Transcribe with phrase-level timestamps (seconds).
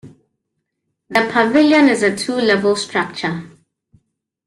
[1.11, 3.43] The pavilion is a two-level structure.